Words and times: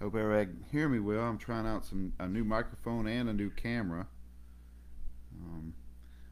Hope 0.00 0.14
everybody 0.14 0.46
can 0.46 0.64
hear 0.72 0.88
me 0.88 0.98
well. 0.98 1.20
I'm 1.20 1.36
trying 1.36 1.66
out 1.66 1.84
some 1.84 2.14
a 2.18 2.26
new 2.26 2.42
microphone 2.42 3.06
and 3.06 3.28
a 3.28 3.34
new 3.34 3.50
camera. 3.50 4.06
Um, 5.42 5.74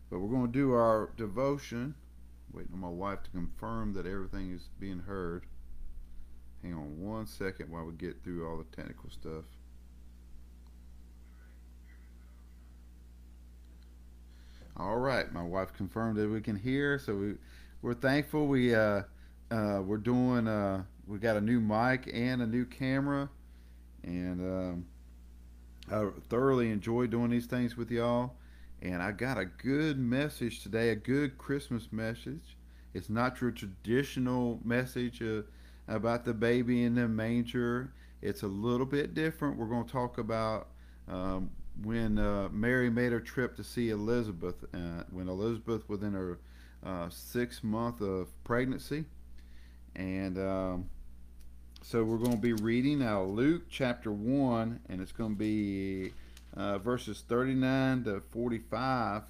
but 0.08 0.20
we're 0.20 0.30
going 0.30 0.46
to 0.46 0.52
do 0.52 0.72
our 0.72 1.10
devotion. 1.18 1.94
Waiting 2.50 2.72
on 2.72 2.80
my 2.80 2.88
wife 2.88 3.22
to 3.24 3.30
confirm 3.30 3.92
that 3.92 4.06
everything 4.06 4.52
is 4.52 4.70
being 4.80 5.00
heard. 5.00 5.44
Hang 6.62 6.72
on 6.72 6.98
one 6.98 7.26
second 7.26 7.70
while 7.70 7.84
we 7.84 7.92
get 7.92 8.24
through 8.24 8.48
all 8.48 8.56
the 8.56 8.64
technical 8.74 9.10
stuff. 9.10 9.44
All 14.78 14.96
right, 14.96 15.30
my 15.30 15.42
wife 15.42 15.74
confirmed 15.74 16.16
that 16.16 16.30
we 16.30 16.40
can 16.40 16.56
hear, 16.56 16.98
so 16.98 17.14
we 17.14 17.34
we're 17.82 17.94
thankful. 17.94 18.46
We 18.46 18.74
uh, 18.74 19.02
uh, 19.50 19.82
we're 19.84 19.98
doing 19.98 20.48
uh, 20.48 20.84
we 21.06 21.18
got 21.18 21.36
a 21.36 21.40
new 21.40 21.60
mic 21.60 22.08
and 22.12 22.40
a 22.40 22.46
new 22.46 22.64
camera, 22.64 23.28
and 24.02 24.40
um, 24.40 24.86
I 25.90 26.08
thoroughly 26.28 26.70
enjoy 26.70 27.06
doing 27.06 27.30
these 27.30 27.46
things 27.46 27.76
with 27.76 27.90
y'all. 27.90 28.34
And 28.80 29.02
I 29.02 29.10
got 29.10 29.38
a 29.38 29.44
good 29.44 29.98
message 29.98 30.62
today, 30.62 30.90
a 30.90 30.96
good 30.96 31.36
Christmas 31.36 31.88
message. 31.90 32.56
It's 32.94 33.10
not 33.10 33.40
your 33.40 33.50
traditional 33.50 34.60
message 34.64 35.20
uh, 35.20 35.42
about 35.88 36.24
the 36.24 36.34
baby 36.34 36.84
in 36.84 36.94
the 36.94 37.08
manger. 37.08 37.92
It's 38.22 38.42
a 38.42 38.46
little 38.46 38.86
bit 38.86 39.14
different. 39.14 39.56
We're 39.56 39.66
going 39.66 39.84
to 39.84 39.92
talk 39.92 40.18
about 40.18 40.68
um, 41.08 41.50
when 41.82 42.18
uh, 42.18 42.48
Mary 42.52 42.90
made 42.90 43.12
her 43.12 43.20
trip 43.20 43.56
to 43.56 43.64
see 43.64 43.90
Elizabeth, 43.90 44.64
uh, 44.74 45.04
when 45.10 45.28
Elizabeth 45.28 45.88
was 45.88 46.02
in 46.02 46.12
her 46.12 46.38
uh, 46.84 47.08
sixth 47.08 47.64
month 47.64 48.00
of 48.00 48.28
pregnancy. 48.44 49.04
And 49.96 50.38
um, 50.38 50.90
so 51.82 52.04
we're 52.04 52.18
going 52.18 52.32
to 52.32 52.42
be 52.42 52.52
reading 52.52 52.98
now 52.98 53.22
Luke 53.22 53.62
chapter 53.70 54.12
1, 54.12 54.80
and 54.88 55.00
it's 55.00 55.12
going 55.12 55.34
to 55.34 55.38
be 55.38 56.12
uh, 56.56 56.78
verses 56.78 57.24
39 57.26 58.04
to 58.04 58.22
45. 58.30 59.22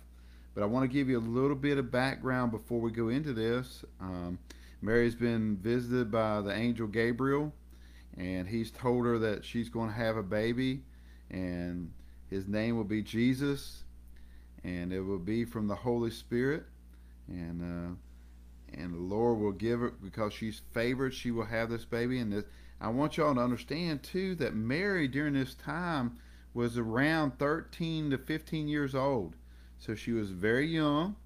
But 0.55 0.63
I 0.63 0.67
want 0.67 0.91
to 0.91 0.93
give 0.93 1.09
you 1.09 1.19
a 1.19 1.21
little 1.21 1.57
bit 1.57 1.79
of 1.79 1.93
background 1.93 2.51
before 2.51 2.81
we 2.81 2.91
go 2.91 3.11
into 3.11 3.33
this. 3.33 3.85
Um, 4.01 4.39
Mary's 4.83 5.15
been 5.15 5.57
visited 5.57 6.11
by 6.11 6.41
the 6.41 6.53
angel 6.53 6.87
Gabriel, 6.89 7.53
and 8.17 8.49
he's 8.49 8.71
told 8.71 9.05
her 9.05 9.19
that 9.19 9.45
she's 9.45 9.69
going 9.69 9.91
to 9.91 9.95
have 9.95 10.17
a 10.17 10.23
baby, 10.23 10.83
and 11.31 11.93
his 12.29 12.49
name 12.49 12.77
will 12.77 12.85
be 12.85 13.03
Jesus, 13.03 13.85
and 14.65 14.93
it 14.93 15.01
will 15.01 15.19
be 15.19 15.45
from 15.45 15.69
the 15.69 15.77
Holy 15.77 16.11
Spirit, 16.11 16.65
and 17.29 17.63
uh, 17.63 17.95
and 18.75 18.95
the 18.95 18.99
Lord 18.99 19.39
will 19.39 19.53
give 19.53 19.81
her 19.81 19.91
because 19.91 20.33
she's 20.33 20.63
favored. 20.73 21.15
She 21.15 21.31
will 21.31 21.47
have 21.47 21.71
this 21.71 21.85
baby, 21.85 22.19
and 22.19 22.33
this, 22.33 22.45
I 22.81 22.89
want 22.89 23.17
y'all 23.17 23.35
to 23.35 23.41
understand 23.41 24.03
too 24.03 24.35
that 24.37 24.55
Mary 24.55 25.09
during 25.09 25.35
this 25.35 25.55
time 25.55 26.19
was 26.55 26.79
around 26.79 27.39
13 27.39 28.11
to 28.11 28.19
15 28.19 28.69
years 28.69 28.95
old, 28.95 29.37
so 29.79 29.95
she 29.95 30.13
was 30.13 30.31
very 30.31 30.67
young, 30.67 31.17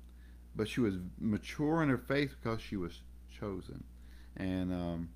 but 0.54 0.68
she 0.68 0.80
was 0.80 0.96
mature 1.18 1.82
in 1.82 1.88
her 1.88 1.98
faith 1.98 2.36
because 2.42 2.60
she 2.60 2.76
was 2.76 3.00
chosen, 3.30 3.84
and. 4.36 4.72
Um, 4.72 5.08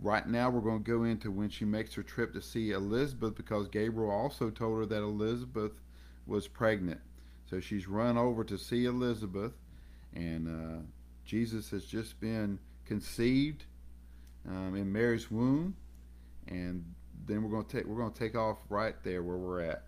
right 0.00 0.28
now 0.28 0.50
we're 0.50 0.60
going 0.60 0.82
to 0.82 0.90
go 0.90 1.04
into 1.04 1.30
when 1.30 1.48
she 1.48 1.64
makes 1.64 1.94
her 1.94 2.02
trip 2.02 2.32
to 2.34 2.42
see 2.42 2.72
Elizabeth 2.72 3.34
because 3.34 3.68
Gabriel 3.68 4.10
also 4.10 4.50
told 4.50 4.78
her 4.78 4.86
that 4.86 5.02
Elizabeth 5.02 5.72
was 6.26 6.48
pregnant. 6.48 7.00
So 7.48 7.60
she's 7.60 7.88
run 7.88 8.16
over 8.16 8.44
to 8.44 8.58
see 8.58 8.84
Elizabeth, 8.84 9.52
and 10.14 10.48
uh, 10.48 10.82
Jesus 11.24 11.70
has 11.70 11.84
just 11.84 12.20
been 12.20 12.58
conceived 12.84 13.64
um, 14.48 14.74
in 14.74 14.92
Mary's 14.92 15.30
womb, 15.30 15.76
and 16.48 16.84
then 17.26 17.42
we're 17.42 17.50
going 17.50 17.64
to 17.64 17.76
take 17.76 17.86
we're 17.86 17.98
going 17.98 18.12
to 18.12 18.18
take 18.18 18.34
off 18.34 18.58
right 18.68 18.96
there 19.04 19.22
where 19.22 19.36
we're 19.36 19.60
at, 19.60 19.84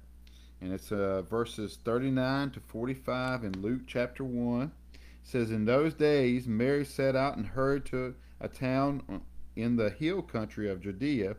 and 0.61 0.73
it's 0.73 0.93
uh, 0.93 1.23
verses 1.23 1.79
39 1.85 2.51
to 2.53 2.61
45 2.61 3.45
in 3.45 3.61
Luke 3.61 3.83
chapter 3.87 4.25
one. 4.25 4.73
It 4.93 5.01
says, 5.25 5.51
"In 5.51 5.65
those 5.65 5.95
days, 5.95 6.47
Mary 6.47 6.85
set 6.85 7.17
out 7.17 7.37
and 7.37 7.47
hurried 7.47 7.85
to 7.87 8.15
a 8.41 8.49
town 8.49 9.23
in 9.57 9.77
the 9.77 9.91
hill 9.91 10.23
country 10.23 10.71
of 10.71 10.81
Judea, 10.81 11.37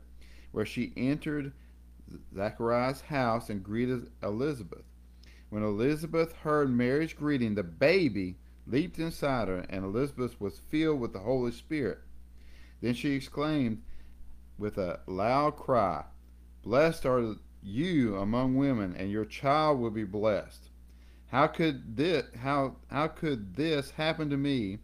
where 0.51 0.65
she 0.65 0.93
entered 0.95 1.53
Zachariah's 2.35 3.01
house 3.01 3.49
and 3.49 3.63
greeted 3.63 4.11
Elizabeth. 4.21 4.85
When 5.49 5.63
Elizabeth 5.63 6.33
heard 6.33 6.69
Mary's 6.69 7.13
greeting, 7.13 7.55
the 7.55 7.63
baby 7.63 8.37
leaped 8.67 8.99
inside 8.99 9.47
her, 9.47 9.65
and 9.69 9.85
Elizabeth 9.85 10.39
was 10.39 10.59
filled 10.69 10.99
with 10.99 11.13
the 11.13 11.19
Holy 11.19 11.51
Spirit. 11.51 11.99
Then 12.81 12.93
she 12.93 13.11
exclaimed 13.11 13.81
with 14.57 14.77
a 14.77 14.99
loud 15.07 15.55
cry, 15.55 16.05
Blessed 16.63 17.05
are 17.05 17.35
you 17.61 18.17
among 18.17 18.55
women, 18.55 18.95
and 18.95 19.11
your 19.11 19.25
child 19.25 19.79
will 19.79 19.91
be 19.91 20.03
blessed. 20.03 20.69
How 21.27 21.47
could 21.47 21.97
this 21.97 22.25
how 22.39 22.77
how 22.89 23.07
could 23.07 23.55
this 23.55 23.91
happen 23.91 24.29
to 24.29 24.37
me? 24.37 24.79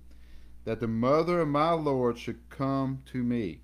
that 0.64 0.80
the 0.80 0.88
mother 0.88 1.42
of 1.42 1.48
my 1.48 1.72
Lord 1.72 2.18
should 2.18 2.50
come 2.50 3.00
to 3.12 3.24
me. 3.24 3.62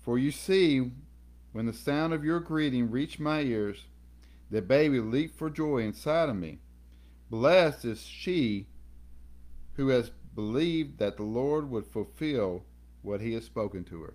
For 0.00 0.18
you 0.18 0.30
see, 0.30 0.92
when 1.52 1.66
the 1.66 1.72
sound 1.72 2.14
of 2.14 2.24
your 2.24 2.40
greeting 2.40 2.90
reached 2.90 3.20
my 3.20 3.40
ears, 3.40 3.84
the 4.50 4.62
baby 4.62 5.00
leaped 5.00 5.36
for 5.36 5.50
joy 5.50 5.78
inside 5.78 6.30
of 6.30 6.36
me. 6.36 6.60
Blessed 7.30 7.84
is 7.84 8.02
she 8.02 8.66
who 9.78 9.88
has 9.88 10.10
believed 10.34 10.98
that 10.98 11.16
the 11.16 11.22
Lord 11.22 11.70
would 11.70 11.86
fulfill 11.86 12.64
what 13.00 13.20
he 13.20 13.32
has 13.34 13.44
spoken 13.44 13.84
to 13.84 14.02
her. 14.02 14.14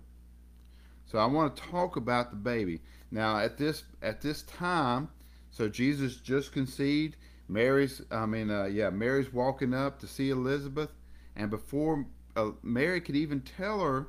So 1.06 1.18
I 1.18 1.24
want 1.24 1.56
to 1.56 1.62
talk 1.62 1.96
about 1.96 2.30
the 2.30 2.36
baby. 2.36 2.82
Now 3.10 3.38
at 3.38 3.56
this 3.56 3.82
at 4.02 4.20
this 4.20 4.42
time, 4.42 5.08
so 5.50 5.68
Jesus 5.68 6.16
just 6.16 6.52
conceived. 6.52 7.16
Mary's 7.48 8.02
I 8.10 8.26
mean 8.26 8.50
uh, 8.50 8.66
yeah, 8.66 8.90
Mary's 8.90 9.32
walking 9.32 9.74
up 9.74 9.98
to 10.00 10.06
see 10.06 10.30
Elizabeth 10.30 10.90
and 11.34 11.50
before 11.50 12.06
uh, 12.36 12.50
Mary 12.62 13.00
could 13.00 13.16
even 13.16 13.40
tell 13.40 13.80
her 13.80 14.08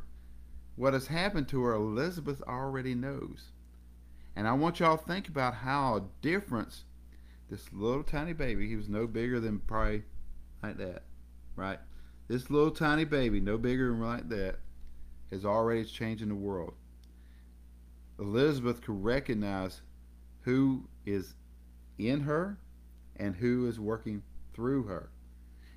what 0.76 0.94
has 0.94 1.08
happened 1.08 1.48
to 1.50 1.64
her, 1.64 1.74
Elizabeth 1.74 2.42
already 2.48 2.94
knows. 2.94 3.52
And 4.36 4.46
I 4.46 4.54
want 4.54 4.82
y'all 4.82 4.98
to 4.98 5.06
think 5.06 5.30
about 5.30 5.54
how 5.54 5.96
a 5.96 6.04
difference 6.22 6.84
this 7.50 7.72
little 7.72 8.04
tiny 8.04 8.34
baby, 8.34 8.68
he 8.68 8.76
was 8.76 8.90
no 8.90 9.08
bigger 9.08 9.40
than 9.40 9.60
probably 9.60 10.04
like 10.62 10.78
that, 10.78 11.04
right? 11.56 11.80
This 12.28 12.50
little 12.50 12.72
tiny 12.72 13.06
baby, 13.06 13.40
no 13.40 13.58
bigger 13.58 13.90
than 13.90 14.02
like 14.02 14.30
that, 14.30 14.58
is 15.32 15.46
already 15.46 15.86
changing 15.86 16.30
the 16.30 16.36
world. 16.36 16.74
Elizabeth 18.20 18.82
could 18.82 19.04
recognize 19.04 19.82
who 20.42 20.88
is 21.06 21.34
in 21.98 22.22
her 22.22 22.58
and 23.18 23.36
who 23.36 23.68
is 23.68 23.80
working 23.80 24.24
through 24.54 24.84
her. 24.84 25.10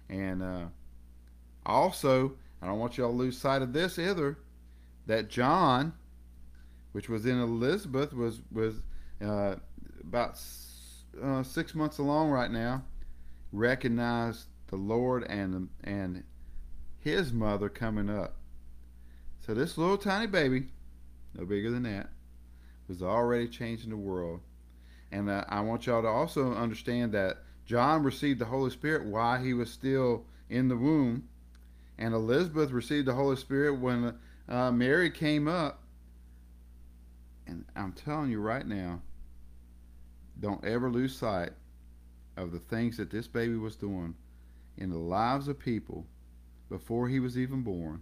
And 0.08 0.42
uh, 0.42 0.66
also, 1.66 2.36
I 2.62 2.66
don't 2.66 2.78
want 2.78 2.96
y'all 2.96 3.10
to 3.10 3.16
lose 3.16 3.38
sight 3.38 3.62
of 3.62 3.72
this 3.72 3.98
either, 3.98 4.38
that 5.06 5.28
John, 5.28 5.92
which 6.92 7.08
was 7.08 7.26
in 7.26 7.40
Elizabeth, 7.40 8.12
was 8.12 8.40
was 8.52 8.82
uh, 9.22 9.56
about 10.00 10.40
uh, 11.22 11.42
six 11.42 11.74
months 11.74 11.98
along 11.98 12.30
right 12.30 12.50
now, 12.50 12.84
recognized 13.52 14.46
the 14.68 14.76
Lord 14.76 15.24
and 15.24 15.68
and 15.84 16.24
his 16.98 17.32
mother 17.32 17.68
coming 17.68 18.08
up. 18.08 18.36
So 19.40 19.54
this 19.54 19.78
little 19.78 19.98
tiny 19.98 20.26
baby, 20.26 20.68
no 21.34 21.44
bigger 21.44 21.70
than 21.70 21.84
that, 21.84 22.10
was 22.86 23.02
already 23.02 23.48
changing 23.48 23.90
the 23.90 23.96
world. 23.96 24.40
And 25.10 25.30
uh, 25.30 25.44
I 25.48 25.60
want 25.60 25.86
y'all 25.86 26.02
to 26.02 26.08
also 26.08 26.52
understand 26.52 27.12
that 27.12 27.38
John 27.64 28.02
received 28.02 28.40
the 28.40 28.46
Holy 28.46 28.70
Spirit 28.70 29.06
while 29.06 29.42
he 29.42 29.54
was 29.54 29.70
still 29.70 30.24
in 30.50 30.68
the 30.68 30.76
womb 30.76 31.28
and 31.98 32.14
Elizabeth 32.14 32.70
received 32.70 33.08
the 33.08 33.14
Holy 33.14 33.36
Spirit 33.36 33.74
when 33.80 34.14
uh, 34.48 34.70
Mary 34.70 35.10
came 35.10 35.48
up. 35.48 35.82
And 37.46 37.64
I'm 37.74 37.92
telling 37.92 38.30
you 38.30 38.40
right 38.40 38.66
now, 38.66 39.00
don't 40.38 40.64
ever 40.64 40.90
lose 40.90 41.16
sight 41.16 41.50
of 42.36 42.52
the 42.52 42.60
things 42.60 42.98
that 42.98 43.10
this 43.10 43.26
baby 43.26 43.56
was 43.56 43.74
doing 43.74 44.14
in 44.78 44.90
the 44.90 44.98
lives 44.98 45.48
of 45.48 45.58
people 45.58 46.06
before 46.70 47.08
he 47.08 47.20
was 47.20 47.36
even 47.36 47.62
born 47.62 48.00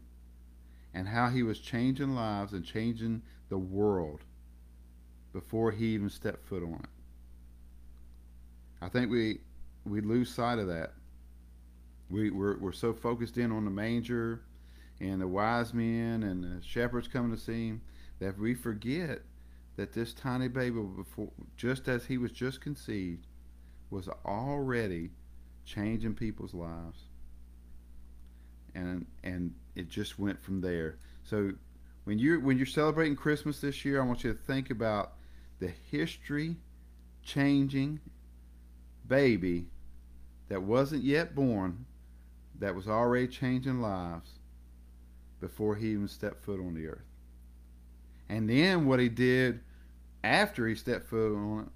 and 0.94 1.08
how 1.08 1.28
he 1.28 1.42
was 1.42 1.58
changing 1.58 2.14
lives 2.14 2.52
and 2.52 2.64
changing 2.64 3.22
the 3.48 3.58
world 3.58 4.20
before 5.32 5.72
he 5.72 5.86
even 5.86 6.08
stepped 6.08 6.46
foot 6.46 6.62
on 6.62 6.80
it. 6.82 6.90
I 8.80 8.88
think 8.88 9.10
we 9.10 9.40
we 9.84 10.00
lose 10.00 10.32
sight 10.32 10.58
of 10.58 10.68
that 10.68 10.92
we, 12.08 12.30
we're, 12.30 12.56
we're 12.58 12.72
so 12.72 12.92
focused 12.92 13.36
in 13.36 13.52
on 13.52 13.64
the 13.64 13.70
manger 13.70 14.42
and 15.00 15.20
the 15.20 15.28
wise 15.28 15.74
men 15.74 16.22
and 16.22 16.42
the 16.44 16.64
shepherds 16.64 17.08
coming 17.08 17.34
to 17.34 17.40
see 17.40 17.68
him 17.68 17.82
that 18.20 18.38
we 18.38 18.54
forget 18.54 19.22
that 19.76 19.92
this 19.92 20.14
tiny 20.14 20.48
baby, 20.48 20.80
before, 20.80 21.30
just 21.56 21.88
as 21.88 22.06
he 22.06 22.16
was 22.16 22.32
just 22.32 22.60
conceived, 22.60 23.26
was 23.90 24.08
already 24.24 25.10
changing 25.66 26.14
people's 26.14 26.54
lives. 26.54 26.98
And, 28.74 29.06
and 29.22 29.54
it 29.74 29.88
just 29.88 30.18
went 30.18 30.42
from 30.42 30.60
there. 30.60 30.96
So 31.24 31.52
when 32.04 32.18
you 32.18 32.40
when 32.40 32.56
you're 32.56 32.66
celebrating 32.66 33.16
Christmas 33.16 33.60
this 33.60 33.84
year, 33.84 34.00
I 34.00 34.06
want 34.06 34.22
you 34.22 34.32
to 34.32 34.38
think 34.38 34.70
about 34.70 35.14
the 35.58 35.72
history 35.90 36.56
changing 37.22 38.00
baby 39.08 39.66
that 40.48 40.62
wasn't 40.62 41.02
yet 41.02 41.34
born 41.34 41.84
that 42.58 42.74
was 42.74 42.88
already 42.88 43.26
changing 43.26 43.80
lives 43.80 44.30
before 45.40 45.74
he 45.74 45.88
even 45.88 46.08
stepped 46.08 46.44
foot 46.44 46.60
on 46.60 46.74
the 46.74 46.86
earth. 46.86 47.04
And 48.28 48.48
then 48.48 48.86
what 48.86 49.00
he 49.00 49.08
did 49.08 49.60
after 50.24 50.66
he 50.66 50.74
stepped 50.74 51.08
foot 51.08 51.34
on 51.34 51.64
it 51.64 51.68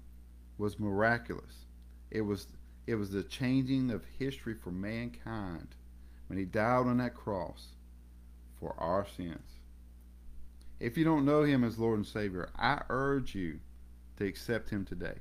was 0.57 0.79
miraculous. 0.79 1.65
It 2.09 2.21
was 2.21 2.47
it 2.87 2.95
was 2.95 3.11
the 3.11 3.23
changing 3.23 3.91
of 3.91 4.03
history 4.17 4.53
for 4.53 4.71
mankind 4.71 5.75
when 6.27 6.39
he 6.39 6.45
died 6.45 6.87
on 6.87 6.97
that 6.97 7.13
cross 7.13 7.67
for 8.59 8.75
our 8.77 9.05
sins. 9.05 9.59
If 10.79 10.97
you 10.97 11.03
don't 11.03 11.25
know 11.25 11.43
him 11.43 11.63
as 11.63 11.77
Lord 11.77 11.97
and 11.97 12.07
Savior, 12.07 12.49
I 12.57 12.81
urge 12.89 13.35
you 13.35 13.59
to 14.17 14.25
accept 14.25 14.69
him 14.69 14.83
today. 14.85 15.19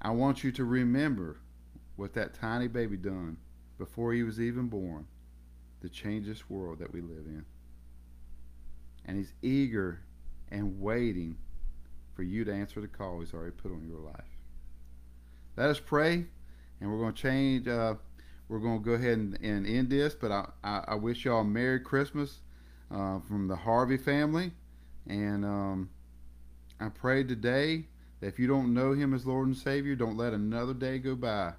I 0.00 0.10
want 0.10 0.42
you 0.42 0.52
to 0.52 0.64
remember 0.64 1.40
what 1.96 2.14
that 2.14 2.34
tiny 2.34 2.68
baby 2.68 2.96
done 2.96 3.36
before 3.76 4.12
he 4.12 4.22
was 4.22 4.40
even 4.40 4.68
born 4.68 5.06
to 5.82 5.88
change 5.88 6.26
this 6.26 6.48
world 6.48 6.78
that 6.78 6.92
we 6.92 7.00
live 7.00 7.26
in. 7.26 7.44
And 9.04 9.16
he's 9.16 9.34
eager 9.42 10.00
and 10.50 10.80
waiting 10.80 11.36
for 12.14 12.22
you 12.22 12.44
to 12.44 12.52
answer 12.52 12.80
the 12.80 12.88
call 12.88 13.20
he's 13.20 13.34
already 13.34 13.52
put 13.52 13.72
on 13.72 13.86
your 13.86 14.00
life. 14.00 14.37
Let 15.58 15.70
us 15.70 15.80
pray, 15.80 16.24
and 16.80 16.88
we're 16.88 17.00
going 17.00 17.14
to 17.14 17.20
change. 17.20 17.66
Uh, 17.66 17.94
we're 18.48 18.60
going 18.60 18.78
to 18.78 18.84
go 18.84 18.92
ahead 18.92 19.18
and, 19.18 19.36
and 19.42 19.66
end 19.66 19.90
this, 19.90 20.14
but 20.14 20.30
I, 20.30 20.46
I, 20.62 20.84
I, 20.86 20.94
wish 20.94 21.24
y'all 21.24 21.40
a 21.40 21.44
Merry 21.44 21.80
Christmas 21.80 22.42
uh, 22.92 23.18
from 23.18 23.48
the 23.48 23.56
Harvey 23.56 23.96
family. 23.96 24.52
And 25.08 25.44
um, 25.44 25.90
I 26.78 26.90
pray 26.90 27.24
today 27.24 27.86
that 28.20 28.28
if 28.28 28.38
you 28.38 28.46
don't 28.46 28.72
know 28.72 28.92
him 28.92 29.12
as 29.12 29.26
Lord 29.26 29.48
and 29.48 29.56
Savior, 29.56 29.96
don't 29.96 30.16
let 30.16 30.32
another 30.32 30.74
day 30.74 31.00
go 31.00 31.16
by. 31.16 31.54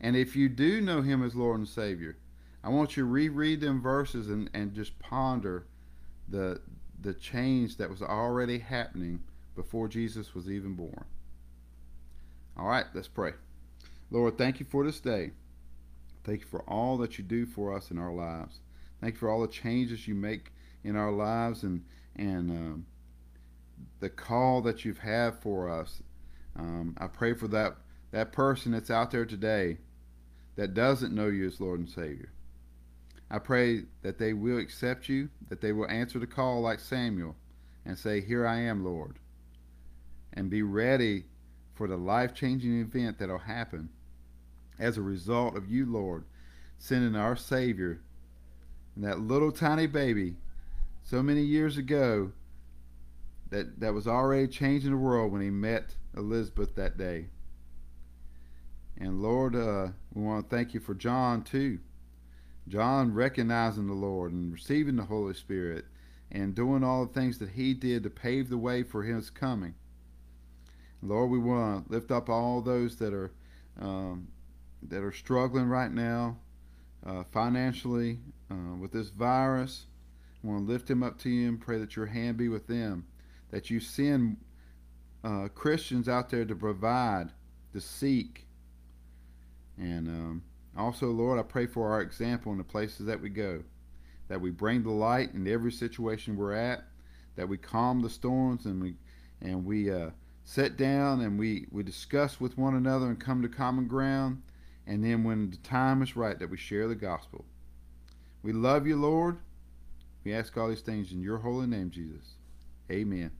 And 0.00 0.16
if 0.16 0.34
you 0.34 0.48
do 0.48 0.80
know 0.80 1.02
him 1.02 1.22
as 1.22 1.36
Lord 1.36 1.58
and 1.58 1.68
Savior, 1.68 2.16
I 2.64 2.70
want 2.70 2.96
you 2.96 3.04
to 3.04 3.08
reread 3.08 3.60
them 3.60 3.80
verses 3.80 4.28
and, 4.28 4.50
and 4.54 4.74
just 4.74 4.98
ponder 4.98 5.68
the 6.28 6.60
the 7.00 7.14
change 7.14 7.76
that 7.76 7.90
was 7.90 8.02
already 8.02 8.58
happening 8.58 9.20
before 9.54 9.86
Jesus 9.86 10.34
was 10.34 10.50
even 10.50 10.74
born. 10.74 11.04
All 12.58 12.66
right, 12.66 12.86
let's 12.94 13.08
pray. 13.08 13.32
Lord, 14.10 14.38
thank 14.38 14.60
you 14.60 14.66
for 14.66 14.84
this 14.84 15.00
day. 15.00 15.32
Thank 16.24 16.40
you 16.40 16.46
for 16.46 16.62
all 16.62 16.96
that 16.98 17.18
you 17.18 17.24
do 17.24 17.46
for 17.46 17.74
us 17.74 17.90
in 17.90 17.98
our 17.98 18.12
lives. 18.12 18.60
Thank 19.00 19.14
you 19.14 19.20
for 19.20 19.30
all 19.30 19.42
the 19.42 19.48
changes 19.48 20.08
you 20.08 20.14
make 20.14 20.52
in 20.82 20.96
our 20.96 21.12
lives 21.12 21.62
and 21.62 21.84
and 22.16 22.50
um, 22.50 22.86
the 24.00 24.08
call 24.08 24.62
that 24.62 24.84
you've 24.84 24.98
had 24.98 25.38
for 25.40 25.68
us. 25.68 26.02
Um, 26.58 26.96
I 26.98 27.08
pray 27.08 27.34
for 27.34 27.48
that 27.48 27.76
that 28.12 28.32
person 28.32 28.72
that's 28.72 28.90
out 28.90 29.10
there 29.10 29.26
today 29.26 29.78
that 30.56 30.74
doesn't 30.74 31.14
know 31.14 31.26
you 31.28 31.46
as 31.46 31.60
Lord 31.60 31.80
and 31.80 31.90
Savior. 31.90 32.32
I 33.30 33.38
pray 33.38 33.84
that 34.02 34.18
they 34.18 34.32
will 34.32 34.58
accept 34.58 35.08
you, 35.08 35.28
that 35.48 35.60
they 35.60 35.72
will 35.72 35.90
answer 35.90 36.18
the 36.18 36.26
call 36.26 36.60
like 36.60 36.80
Samuel 36.80 37.36
and 37.84 37.98
say, 37.98 38.20
Here 38.20 38.46
I 38.46 38.60
am, 38.60 38.84
Lord. 38.84 39.18
And 40.32 40.48
be 40.48 40.62
ready 40.62 41.24
for 41.76 41.86
the 41.86 41.96
life 41.96 42.34
changing 42.34 42.80
event 42.80 43.18
that 43.18 43.28
will 43.28 43.38
happen 43.38 43.90
as 44.78 44.96
a 44.96 45.02
result 45.02 45.56
of 45.56 45.70
you, 45.70 45.86
Lord, 45.86 46.24
sending 46.78 47.14
our 47.14 47.36
Savior 47.36 48.00
and 48.94 49.04
that 49.04 49.20
little 49.20 49.52
tiny 49.52 49.86
baby 49.86 50.36
so 51.02 51.22
many 51.22 51.42
years 51.42 51.76
ago 51.76 52.32
that, 53.50 53.78
that 53.80 53.94
was 53.94 54.08
already 54.08 54.48
changing 54.48 54.90
the 54.90 54.96
world 54.96 55.32
when 55.32 55.42
he 55.42 55.50
met 55.50 55.94
Elizabeth 56.16 56.74
that 56.74 56.96
day. 56.96 57.26
And 58.98 59.22
Lord, 59.22 59.54
uh, 59.54 59.88
we 60.14 60.22
want 60.22 60.48
to 60.48 60.56
thank 60.56 60.72
you 60.72 60.80
for 60.80 60.94
John 60.94 61.42
too. 61.42 61.78
John 62.68 63.14
recognizing 63.14 63.86
the 63.86 63.92
Lord 63.92 64.32
and 64.32 64.52
receiving 64.52 64.96
the 64.96 65.04
Holy 65.04 65.34
Spirit 65.34 65.84
and 66.32 66.54
doing 66.54 66.82
all 66.82 67.06
the 67.06 67.12
things 67.12 67.38
that 67.38 67.50
he 67.50 67.74
did 67.74 68.02
to 68.02 68.10
pave 68.10 68.48
the 68.48 68.58
way 68.58 68.82
for 68.82 69.04
his 69.04 69.30
coming. 69.30 69.74
Lord, 71.08 71.30
we 71.30 71.38
want 71.38 71.86
to 71.86 71.92
lift 71.92 72.10
up 72.10 72.28
all 72.28 72.60
those 72.60 72.96
that 72.96 73.12
are 73.12 73.32
um, 73.80 74.28
that 74.82 75.02
are 75.02 75.12
struggling 75.12 75.68
right 75.68 75.90
now 75.90 76.38
uh, 77.04 77.24
financially 77.24 78.18
uh, 78.50 78.76
with 78.80 78.92
this 78.92 79.08
virus. 79.10 79.86
I 80.42 80.46
want 80.46 80.66
to 80.66 80.72
lift 80.72 80.86
them 80.86 81.02
up 81.02 81.18
to 81.20 81.30
you 81.30 81.48
and 81.48 81.60
pray 81.60 81.78
that 81.78 81.96
your 81.96 82.06
hand 82.06 82.36
be 82.36 82.48
with 82.48 82.66
them, 82.66 83.06
that 83.50 83.70
you 83.70 83.80
send 83.80 84.36
uh, 85.24 85.48
Christians 85.54 86.08
out 86.08 86.30
there 86.30 86.44
to 86.44 86.54
provide, 86.54 87.32
to 87.72 87.80
seek, 87.80 88.46
and 89.78 90.08
um, 90.08 90.42
also, 90.76 91.06
Lord, 91.06 91.38
I 91.38 91.42
pray 91.42 91.66
for 91.66 91.90
our 91.90 92.00
example 92.00 92.52
in 92.52 92.58
the 92.58 92.64
places 92.64 93.06
that 93.06 93.20
we 93.20 93.28
go, 93.28 93.62
that 94.28 94.40
we 94.40 94.50
bring 94.50 94.82
the 94.82 94.90
light 94.90 95.34
in 95.34 95.46
every 95.46 95.72
situation 95.72 96.36
we're 96.36 96.52
at, 96.52 96.84
that 97.36 97.48
we 97.48 97.56
calm 97.56 98.00
the 98.00 98.10
storms 98.10 98.66
and 98.66 98.82
we 98.82 98.94
and 99.40 99.64
we 99.64 99.90
uh, 99.90 100.10
sit 100.46 100.76
down 100.76 101.20
and 101.20 101.38
we, 101.38 101.66
we 101.72 101.82
discuss 101.82 102.40
with 102.40 102.56
one 102.56 102.76
another 102.76 103.06
and 103.06 103.20
come 103.20 103.42
to 103.42 103.48
common 103.48 103.88
ground, 103.88 104.42
and 104.86 105.04
then 105.04 105.24
when 105.24 105.50
the 105.50 105.56
time 105.58 106.00
is 106.00 106.16
right, 106.16 106.38
that 106.38 106.48
we 106.48 106.56
share 106.56 106.86
the 106.86 106.94
gospel. 106.94 107.44
We 108.44 108.52
love 108.52 108.86
you, 108.86 108.96
Lord. 108.96 109.38
We 110.24 110.32
ask 110.32 110.56
all 110.56 110.68
these 110.68 110.80
things 110.80 111.10
in 111.10 111.20
your 111.20 111.38
holy 111.38 111.66
name, 111.66 111.90
Jesus. 111.90 112.34
Amen. 112.90 113.32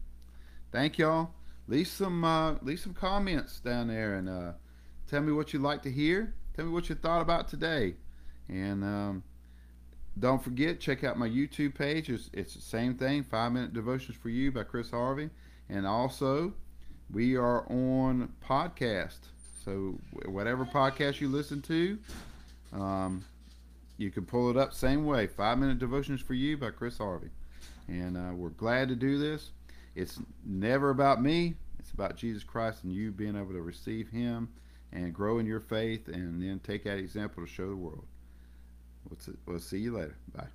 Thank 0.73 0.99
y'all. 0.99 1.31
Leave 1.69 1.87
some 1.87 2.25
uh, 2.25 2.55
leave 2.63 2.81
some 2.81 2.95
comments 2.95 3.61
down 3.61 3.89
there 3.89 4.17
and 4.17 4.29
uh, 4.29 4.53
tell 5.09 5.23
me 5.23 5.33
what 5.33 5.53
you'd 5.53 5.63
like 5.63 5.83
to 5.83 5.91
hear. 5.91 6.35
Tell 6.55 6.65
me 6.65 6.73
what 6.73 6.89
you 6.89 6.97
thought 6.97 7.23
about 7.23 7.47
today. 7.47 7.95
And 8.49 8.83
um, 8.83 9.23
don't 10.19 10.43
forget, 10.43 10.81
check 10.81 11.05
out 11.05 11.19
my 11.19 11.29
YouTube 11.29 11.77
page. 11.77 12.11
It's, 12.11 12.31
it's 12.33 12.55
the 12.55 12.61
same 12.61 12.97
thing, 12.97 13.23
Five 13.23 13.53
Minute 13.53 13.73
Devotions 13.75 14.17
for 14.17 14.29
You 14.29 14.51
by 14.51 14.65
Chris 14.65 14.91
Harvey. 14.91 15.31
And 15.69 15.87
also, 15.87 16.55
we 17.11 17.37
are 17.37 17.61
on 17.71 18.33
podcast. 18.47 19.19
So 19.65 19.99
whatever 20.27 20.65
podcast 20.65 21.21
you 21.21 21.29
listen 21.29 21.63
to, 21.63 21.99
um, 22.73 23.25
you 23.97 24.11
can 24.11 24.25
pull 24.25 24.51
it 24.51 24.57
up 24.57 24.73
same 24.73 25.05
way. 25.05 25.27
Five 25.27 25.59
Minute 25.59 25.79
Devotions 25.79 26.21
for 26.21 26.35
You 26.35 26.57
by 26.57 26.71
Chris 26.71 26.99
Harvey. 26.99 27.31
And 27.89 28.17
uh, 28.17 28.35
we're 28.35 28.51
glad 28.51 28.89
to 28.89 28.97
do 28.97 29.19
this. 29.19 29.51
It's 29.95 30.19
never 30.45 30.91
about 30.91 31.23
me. 31.23 31.55
It's 31.79 31.93
about 31.93 32.17
Jesus 32.17 32.45
Christ 32.45 32.85
and 32.85 32.93
you 32.93 33.13
being 33.13 33.37
able 33.37 33.53
to 33.53 33.63
receive 33.63 34.09
Him 34.09 34.49
and 34.93 35.15
grow 35.15 35.39
in 35.39 35.47
your 35.47 35.61
faith 35.61 36.09
and 36.09 36.43
then 36.43 36.61
take 36.63 36.85
that 36.85 36.99
example 36.99 37.45
to 37.45 37.49
show 37.49 37.69
the 37.69 37.77
world. 37.77 38.05
We'll, 39.09 39.37
we'll 39.47 39.61
see 39.61 39.79
you 39.79 39.97
later. 39.97 40.17
Bye. 40.35 40.49